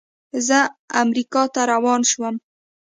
زه 0.47 0.59
امریکا 1.01 1.43
ته 1.53 1.61
روان 1.71 2.01
شوم. 2.11 2.35